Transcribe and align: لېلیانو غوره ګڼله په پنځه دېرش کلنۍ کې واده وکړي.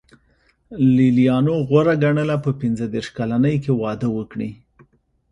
لېلیانو 0.95 1.53
غوره 1.67 1.95
ګڼله 2.03 2.35
په 2.45 2.51
پنځه 2.61 2.85
دېرش 2.93 3.09
کلنۍ 3.17 3.55
کې 3.63 3.71
واده 3.81 4.07
وکړي. 4.17 4.49